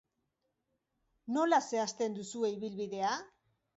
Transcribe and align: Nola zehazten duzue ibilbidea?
Nola 1.37 1.59
zehazten 1.73 2.17
duzue 2.19 2.51
ibilbidea? 2.57 3.13